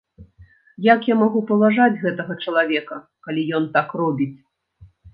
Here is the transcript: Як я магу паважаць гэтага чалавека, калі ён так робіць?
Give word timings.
Як 0.93 1.01
я 1.09 1.17
магу 1.19 1.39
паважаць 1.51 1.99
гэтага 2.03 2.39
чалавека, 2.47 3.01
калі 3.29 3.47
ён 3.63 3.73
так 3.81 3.87
робіць? 4.05 4.35